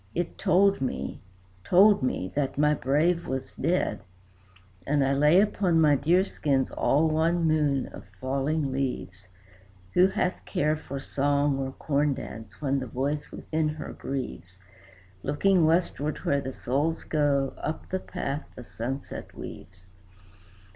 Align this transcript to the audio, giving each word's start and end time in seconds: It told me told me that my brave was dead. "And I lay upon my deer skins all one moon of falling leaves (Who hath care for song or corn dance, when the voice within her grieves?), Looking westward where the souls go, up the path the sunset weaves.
It 0.15 0.35
told 0.39 0.81
me 0.81 1.21
told 1.63 2.01
me 2.01 2.33
that 2.35 2.57
my 2.57 2.73
brave 2.73 3.27
was 3.27 3.53
dead. 3.53 3.99
"And 4.87 5.05
I 5.05 5.13
lay 5.13 5.39
upon 5.39 5.79
my 5.79 5.95
deer 5.95 6.23
skins 6.23 6.71
all 6.71 7.07
one 7.07 7.45
moon 7.45 7.85
of 7.89 8.05
falling 8.19 8.71
leaves 8.71 9.27
(Who 9.93 10.07
hath 10.07 10.43
care 10.43 10.75
for 10.75 10.99
song 10.99 11.59
or 11.59 11.71
corn 11.73 12.15
dance, 12.15 12.59
when 12.59 12.79
the 12.79 12.87
voice 12.87 13.31
within 13.31 13.69
her 13.69 13.93
grieves?), 13.93 14.57
Looking 15.21 15.67
westward 15.67 16.17
where 16.25 16.41
the 16.41 16.51
souls 16.51 17.03
go, 17.03 17.53
up 17.57 17.87
the 17.89 17.99
path 17.99 18.47
the 18.55 18.63
sunset 18.63 19.35
weaves. 19.35 19.85